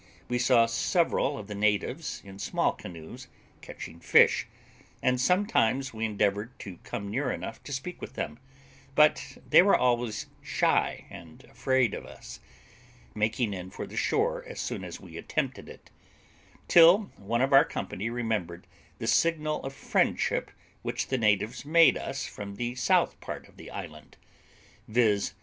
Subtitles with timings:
[0.27, 3.27] We saw several of the natives in small canoes
[3.61, 4.47] catching fish,
[4.99, 8.39] and sometimes we endeavoured to come near enough to speak with them,
[8.95, 12.39] but they were always shy and afraid of us,
[13.13, 15.91] making in for the shore as soon as we attempted it;
[16.67, 18.65] till one of our company remembered
[18.97, 20.49] the signal of friendship
[20.81, 24.17] which the natives made us from the south part of the island,
[24.87, 25.35] viz.